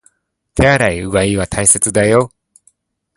[0.55, 2.31] 手洗い、うがいは大切だよ